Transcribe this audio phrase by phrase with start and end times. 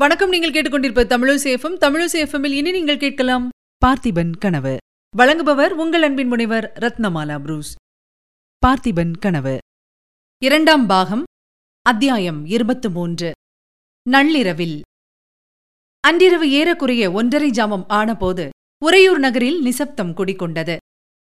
[0.00, 0.28] வணக்கம்.
[0.28, 3.48] நீங்கள் கேட்டுக்கொண்டிருப்ப தமிழசேஃபம் தமிழசேஃபமில் இனி நீங்கள் கேட்கலாம்
[3.86, 4.76] பார்த்திபன் கனவு.
[5.18, 7.74] வழங்குபவர் உங்கள் அன்பின் முனைவர் ரத்னமாலா புரூஸ்.
[8.66, 9.58] பார்த்திபன் கனவு.
[10.38, 11.24] இரண்டாம் பாகம்
[11.82, 13.32] அத்தியாயம் இருபத்து மூன்று
[14.10, 14.80] நள்ளிரவில்.
[16.00, 18.48] அன்றிரவு ஏறக்குறைய ஒன்றரை ஜாமம் ஆனபோது
[18.84, 20.76] உறையூர் நகரில் நிசப்தம் குடிகொண்டது.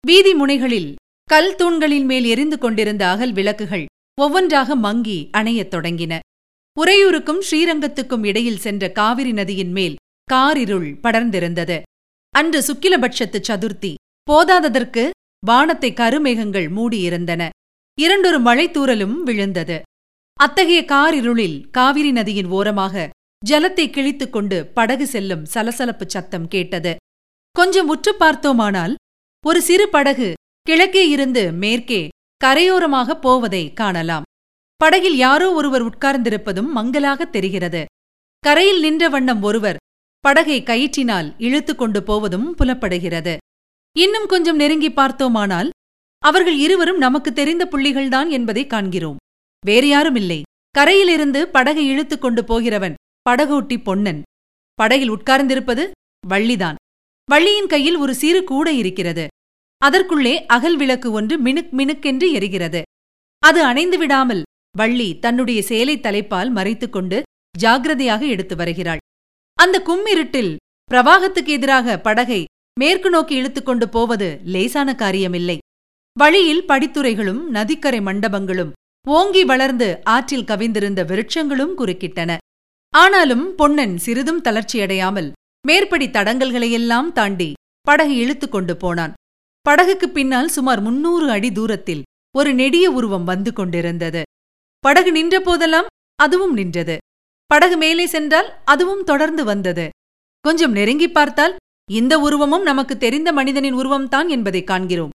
[0.07, 3.85] வீதி முனைகளில் கல் தூண்களின் மேல் எரிந்து கொண்டிருந்த அகல் விளக்குகள்
[4.21, 6.19] ஒவ்வொன்றாக மங்கி அணையத் தொடங்கின.
[6.81, 9.95] உறையூருக்கும் ஸ்ரீரங்கத்துக்கும் இடையில் சென்ற காவிரி நதியின் மேல்
[10.33, 11.81] காரிருள் படர்ந்திருந்தது.
[12.29, 13.93] அன்று சுக்கிலபட்சத்து சதுர்த்தி.
[14.31, 15.09] போதாததற்கு
[15.45, 17.49] வானத்தை கருமேகங்கள் மூடியிருந்தன.
[18.01, 19.81] இரண்டொரு மழைத்தூரலும் விழுந்தது.
[20.33, 23.09] அத்தகைய காரிருளில் காவிரி நதியின் ஓரமாக
[23.49, 26.95] ஜலத்தை கிழித்துக் கொண்டு படகு செல்லும் சலசலப்புச் சத்தம் கேட்டது.
[27.51, 28.95] கொஞ்சம் உற்று பார்த்தோமானால்
[29.45, 32.07] ஒரு சிறு படகு கிழக்கே இருந்து மேற்கே
[32.45, 34.23] கரையோரமாக போவதை காணலாம்.
[34.83, 37.85] படகில் யாரோ ஒருவர் உட்கார்ந்திருப்பதும் மங்கலாகத் தெரிகிறது.
[38.39, 39.77] கரையில் நின்ற வண்ணம் ஒருவர்
[40.19, 43.37] படகை கயிற்றினால் இழுத்துக் கொண்டு போவதும் புலப்படுகிறது.
[43.97, 45.69] இன்னும் கொஞ்சம் நெருங்கி பார்த்தோமானால்
[46.19, 49.15] அவர்கள் இருவரும் நமக்கு தெரிந்த புள்ளிகள்தான் என்பதை காண்கிறோம்.
[49.65, 50.41] வேறு யாரும் இல்லை.
[50.71, 52.93] கரையிலிருந்து படகை இழுத்துக் கொண்டு போகிறவன்
[53.29, 54.21] படகோட்டி பொன்னன்.
[54.73, 55.91] படகில் உட்கார்ந்திருப்பது
[56.27, 56.75] வள்ளிதான்.
[57.29, 59.27] வள்ளியின் கையில் ஒரு சிறு கூடை இருக்கிறது.
[59.77, 62.81] அதற்குள்ளே அகல் விளக்கு ஒன்று மினுக் மினுக்கென்று எரிகிறது.
[63.39, 64.43] அது அணைந்து விடாமல்
[64.77, 67.23] வள்ளி தன்னுடைய சேலை தலைப்பால் மறைத்துக் கொண்டு
[67.59, 68.97] ஜாகிரதையாக எடுத்து வருகிறாள்.
[69.53, 70.55] அந்த கும்மிருட்டில்
[70.91, 72.45] பிரவாகத்துக்கு எதிராக படகை
[72.79, 75.57] மேற்கு நோக்கி இழுத்துக்கொண்டு போவது லேசான காரியமில்லை.
[76.19, 78.71] வழியில் படித்துறைகளும் நதிக்கரை மண்டபங்களும்
[79.07, 82.37] ஓங்கி வளர்ந்து ஆற்றில் கவிந்திருந்த விருட்சங்களும் குறுக்கிட்டன.
[82.89, 85.31] ஆனாலும் பொன்னன் சிறிதும் தளர்ச்சியடையாமல்
[85.67, 89.13] மேற்படி தடங்கல்களையெல்லாம் தாண்டி படகு இழுத்துக் கொண்டு போனான்.
[89.61, 92.03] படகுக்குப் பின்னால் சுமார் முன்னூறு அடி தூரத்தில்
[92.35, 94.21] ஒரு நெடிய உருவம் வந்து கொண்டிருந்தது.
[94.83, 96.97] படகு நின்ற போதெல்லாம் அதுவும் நின்றது.
[97.45, 99.89] படகு மேலே சென்றால் அதுவும் தொடர்ந்து வந்தது.
[100.41, 101.55] கொஞ்சம் நெருங்கிப் பார்த்தால்
[101.91, 105.09] இந்த உருவமும் நமக்கு தெரிந்த மனிதனின் உருவம்தான் என்பதை காண்கிறோம்.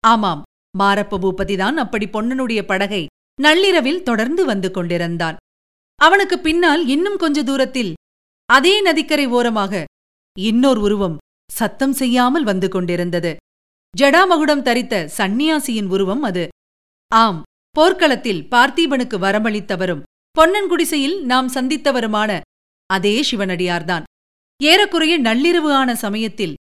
[0.00, 0.42] ஆமாம்
[0.78, 3.06] மாரப்ப பூபதிதான் அப்படி பொன்னனுடைய படகை
[3.40, 5.36] நள்ளிரவில் தொடர்ந்து வந்து கொண்டிருந்தான்.
[5.96, 7.94] அவனுக்கு பின்னால் இன்னும் கொஞ்ச தூரத்தில்
[8.46, 9.84] அதே நதிக்கரை ஓரமாக
[10.38, 11.16] இன்னோர் உருவம்
[11.52, 13.36] சத்தம் செய்யாமல் வந்து கொண்டிருந்தது.
[13.98, 16.48] ஜடாமகுடம் தரித்த சந்நியாசியின் உருவம் அது.
[17.08, 17.42] ஆம்
[17.76, 20.02] போர்க்களத்தில் பார்த்தீபனுக்கு வரமளித்தவரும்
[20.36, 22.40] பொன்னன் குடிசையில் நாம் சந்தித்தவருமான
[22.86, 24.02] அதே சிவனடியார்தான்.
[24.60, 26.54] ஏறக்குறைய நள்ளிரவு ஆன சமயத்தில்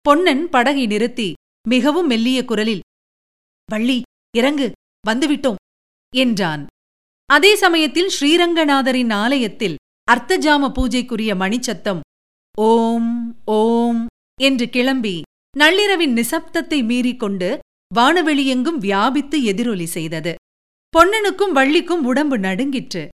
[0.00, 1.32] பொன்னன் படகை நிறுத்தி
[1.68, 2.82] மிகவும் மெல்லிய குரலில்
[3.70, 4.02] வள்ளி
[4.36, 4.72] இறங்கு
[5.08, 5.60] வந்துவிட்டோம்
[6.14, 6.66] என்றான்.
[7.30, 9.76] அதே சமயத்தில் ஸ்ரீரங்கநாதரின் ஆலயத்தில்
[10.12, 12.00] அர்த்தஜாம பூஜைக்குரிய மணிச்சத்தம்
[12.58, 13.12] ஓம்
[13.44, 14.02] ஓம்
[14.40, 15.16] என்று கிளம்பி
[15.58, 17.58] நள்ளிரவின் நிசப்தத்தை மீறிக்கொண்டு
[17.94, 20.34] வானவெளியெங்கும் வியாபித்து எதிரொலி செய்தது.
[20.96, 23.08] பொன்னனுக்கும் வள்ளிக்கும் உடம்பு நடுங்கிற்று.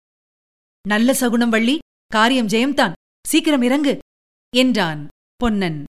[0.89, 2.93] நல்ல சகுனம் வள்ளி காரியம் ஜெயம்தான்.
[3.28, 3.99] சீக்கிரம் இறங்கு
[4.56, 5.84] என்றான் பொன்னன்.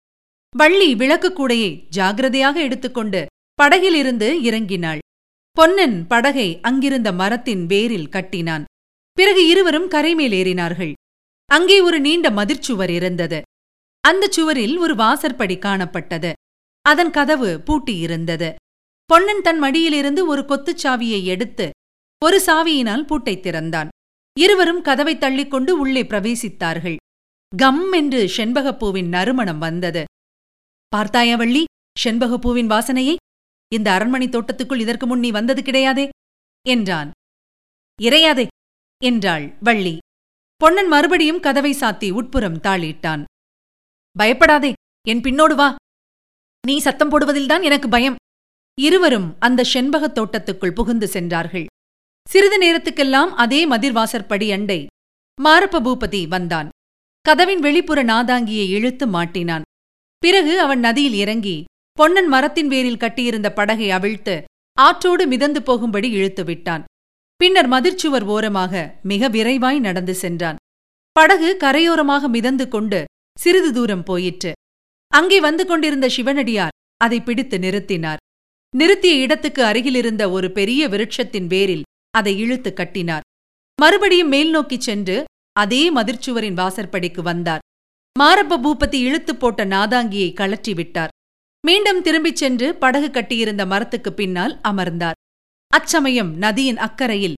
[0.57, 4.97] வள்ளி விளக்குக் கூடையை ஜாகிரதையாக எடுத்துக்கொண்டு படகிலிருந்து இறங்கினாள்.
[5.51, 8.63] பொன்னன் படகை அங்கிருந்த மரத்தின் வேரில் கட்டினான்.
[9.11, 10.93] பிறகு இருவரும் கரைமேல் ஏறினார்கள்.
[11.45, 13.41] அங்கே ஒரு நீண்ட மதிர்ச்சுவர் இருந்தது.
[14.01, 16.31] அந்தச் சுவரில் ஒரு வாசற்படி காணப்பட்டது.
[16.81, 18.53] அதன் கதவு பூட்டியிருந்தது.
[19.05, 21.69] பொன்னன் தன் மடியிலிருந்து ஒரு கொத்துச் சாவியை எடுத்து
[22.23, 23.89] ஒரு சாவியினால் பூட்டைத் திறந்தான்.
[24.39, 26.95] இருவரும் கதவைத் தள்ளிக்கொண்டு உள்ளே பிரவேசித்தார்கள்.
[27.57, 30.03] கம் என்று செண்பகப்பூவின் நறுமணம் வந்தது.
[30.87, 31.63] பார்த்தாயா வள்ளி
[32.03, 33.15] செண்பகப்பூவின் வாசனையை?
[33.73, 36.09] இந்த அரண்மனை தோட்டத்துக்குள் இதற்கு முன் நீ வந்தது கிடையாதே?
[36.67, 37.11] என்றான்.
[38.01, 38.47] இறையாதே
[39.03, 39.97] என்றாள் வள்ளி.
[40.55, 43.23] பொன்னன் மறுபடியும் கதவை சாத்தி உட்புறம் தாளிட்டான்.
[44.11, 44.73] பயப்படாதே
[45.07, 45.75] என் பின்னோடு வா.
[46.67, 48.15] நீ சத்தம் போடுவதில்தான் எனக்கு பயம்.
[48.81, 51.65] இருவரும் அந்த செண்பகத் தோட்டத்துக்குள் புகுந்து சென்றார்கள்.
[52.29, 54.79] சிறிது நேரத்துக்கெல்லாம் அதே மதிர்வாசற்படி அண்டை
[55.43, 56.69] மாரப்ப பூபதி வந்தான்.
[57.25, 59.65] கதவின் வெளிப்புற நாதாங்கியை இழுத்து மாட்டினான்.
[60.23, 61.55] பிறகு அவன் நதியில் இறங்கி
[61.97, 64.35] பொன்னன் மரத்தின் வேரில் கட்டியிருந்த படகை அவிழ்த்து
[64.77, 66.83] ஆற்றோடு மிதந்து போகும்படி இழுத்து விட்டான்.
[67.41, 70.59] பின்னர் மதிர்ச்சுவர் ஓரமாக மிக விரைவாய் நடந்து சென்றான்.
[71.11, 72.99] படகு கரையோரமாக மிதந்து கொண்டு
[73.39, 74.51] சிறிது தூரம் போயிற்று.
[75.11, 78.21] அங்கே வந்து கொண்டிருந்த சிவனடியார் அதை பிடித்து நிறுத்தினார்.
[78.73, 81.85] நிறுத்திய இடத்துக்கு அருகிலிருந்த ஒரு பெரிய விருட்சத்தின் வேரில்
[82.15, 83.21] அதை இழுத்து கட்டினார்.
[83.81, 87.59] மறுபடியும் மேல் நோக்கிச் சென்று அதே மதிர்ச்சுவரின் வாசற்படிக்கு வந்தார்.
[88.19, 91.13] மாரப்ப பூபதி இழுத்துப் போட்ட நாதாங்கியை கழற்றி விட்டார்
[91.65, 95.13] மீண்டும் திரும்பிச் சென்று படகு கட்டியிருந்த மரத்துக்குப் பின்னால் அமர்ந்தார்.
[95.67, 97.33] அச்சமயம் நதியின் அக்கறையில்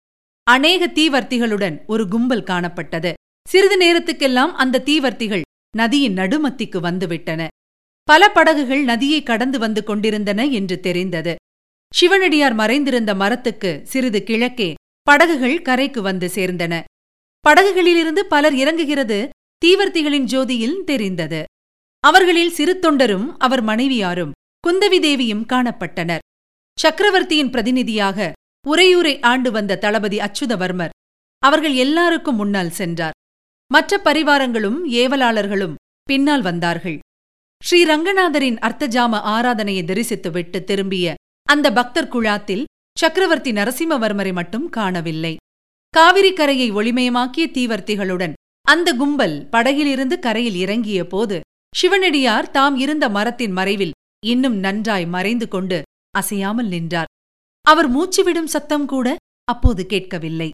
[0.43, 3.13] அநேக தீவர்த்திகளுடன் ஒரு கும்பல் காணப்பட்டது.
[3.49, 5.41] சிறிது நேரத்துக்கெல்லாம் அந்த தீவர்த்திகள்
[5.77, 7.47] நதியின் நடுமத்திக்கு வந்துவிட்டன.
[8.03, 11.35] பல படகுகள் நதியை கடந்து வந்து கொண்டிருந்தன என்று தெரிந்தது.
[11.91, 14.73] சிவனடியார் மறைந்திருந்த மரத்துக்கு சிறிது கிழக்கே
[15.07, 16.73] படகுகள் கரைக்கு வந்து சேர்ந்தன.
[17.45, 19.19] படகுகளிலிருந்து பலர் இறங்குகிறது
[19.65, 21.41] தீவர்த்திகளின் ஜோதியில் தெரிந்தது.
[22.03, 24.33] அவர்களில் சிறு தொண்டரும் அவர் மனைவியாரும்
[24.63, 26.23] குந்தவி தேவியும் காணப்பட்டனர்.
[26.77, 28.31] சக்கரவர்த்தியின் பிரதிநிதியாக
[28.65, 30.95] உரையூரை ஆண்டு வந்த தளபதி அச்சுதவர்மர்
[31.43, 33.17] அவர்கள் எல்லாருக்கும் முன்னால் சென்றார்.
[33.71, 36.97] மற்ற பரிவாரங்களும் ஏவலாளர்களும் பின்னால் வந்தார்கள்.
[37.61, 41.13] ஸ்ரீரங்கநாதரின் அர்த்தஜாம ஆராதனையை தரிசித்துவிட்டு திரும்பிய
[41.47, 42.63] அந்த பக்தர் குழாத்தில்
[42.97, 45.35] சக்கரவர்த்தி நரசிம்மவர்மரை மட்டும் காணவில்லை.
[45.93, 51.37] காவிரி கரையை ஒளிமயமாக்கிய தீவர்த்திகளுடன் அந்த கும்பல் படகிலிருந்து கரையில் இறங்கிய போது
[51.75, 53.93] சிவனடியார் தாம் இருந்த மரத்தின் மறைவில்
[54.25, 55.77] இன்னும் நன்றாய் மறைந்து கொண்டு
[56.11, 57.09] அசையாமல் நின்றார்.
[57.65, 60.49] அவர் மூச்சுவிடும் சத்தம் கூட அப்போது கேட்கவில்லை.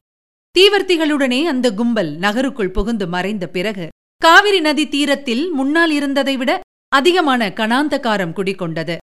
[0.58, 3.86] தீவர்த்திகளுடனே அந்த கும்பல் நகருக்குள் புகுந்து மறைந்த பிறகு
[4.22, 8.96] காவிரி நதி தீரத்தில் முன்னால் இருந்ததை விட அதிகமான கணாந்தகாரம் குடிகொண்டது.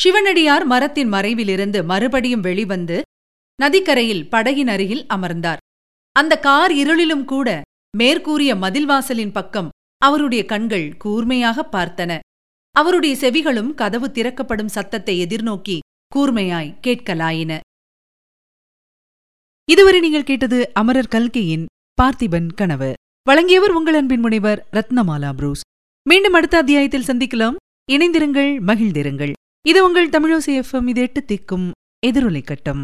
[0.00, 3.02] சிவனடியார் மரத்தின் மறைவிலிருந்து மறுபடியும் வெளிவந்து
[3.62, 5.58] நதிக்கரையில் படகின் அருகில் அமர்ந்தார்.
[6.12, 7.62] அந்த கார் இருளிலும் கூட
[7.96, 9.68] மேற்கூறிய மதில்வாசலின் பக்கம்
[9.98, 12.18] அவருடைய கண்கள் கூர்மையாகப் பார்த்தன.
[12.70, 15.78] அவருடைய செவிகளும் கதவு திறக்கப்படும் சத்தத்தை எதிர்நோக்கி
[16.16, 17.60] கூர்மையாய் கேட்கலாயின.
[19.70, 21.66] இதுவரை நீங்கள் கேட்டது அமரர் கல்கையின்
[22.02, 22.92] பார்த்திபன் கனவு.
[23.22, 25.60] வழங்கியவர் உங்கள் அன்பின் முனைவர் ரத்னமாலா புரூஸ்.
[26.08, 27.54] மீண்டும் அடுத்த அத்தியாயத்தில் சந்திக்கலாம்.
[27.92, 29.32] இணைந்திருங்கள் மகிழ்ந்திருங்கள்.
[29.68, 31.70] இது உங்கள் தமிழோசி எஃப்எம் இது எட்டு திக்கும்
[32.06, 32.82] எதிரொலை கட்டம்.